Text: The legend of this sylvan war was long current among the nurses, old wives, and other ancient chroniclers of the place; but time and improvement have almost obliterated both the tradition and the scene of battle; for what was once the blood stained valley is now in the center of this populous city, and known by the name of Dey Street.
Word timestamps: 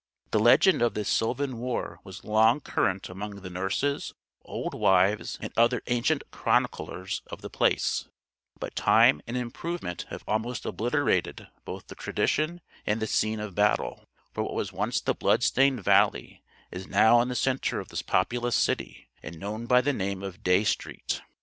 The 0.31 0.39
legend 0.39 0.81
of 0.81 0.95
this 0.95 1.07
sylvan 1.07 1.59
war 1.59 1.99
was 2.03 2.23
long 2.23 2.59
current 2.59 3.07
among 3.07 3.41
the 3.41 3.51
nurses, 3.51 4.15
old 4.41 4.73
wives, 4.73 5.37
and 5.39 5.53
other 5.55 5.83
ancient 5.85 6.23
chroniclers 6.31 7.21
of 7.27 7.43
the 7.43 7.51
place; 7.51 8.07
but 8.59 8.75
time 8.75 9.21
and 9.27 9.37
improvement 9.37 10.07
have 10.09 10.23
almost 10.27 10.65
obliterated 10.65 11.49
both 11.65 11.85
the 11.85 11.93
tradition 11.93 12.61
and 12.83 12.99
the 12.99 13.05
scene 13.05 13.39
of 13.39 13.53
battle; 13.53 14.03
for 14.33 14.41
what 14.41 14.55
was 14.55 14.73
once 14.73 14.99
the 15.01 15.13
blood 15.13 15.43
stained 15.43 15.83
valley 15.83 16.41
is 16.71 16.87
now 16.87 17.21
in 17.21 17.27
the 17.27 17.35
center 17.35 17.79
of 17.79 17.89
this 17.89 18.01
populous 18.01 18.55
city, 18.55 19.07
and 19.21 19.37
known 19.37 19.67
by 19.67 19.81
the 19.81 19.93
name 19.93 20.23
of 20.23 20.41
Dey 20.41 20.63
Street. 20.63 21.21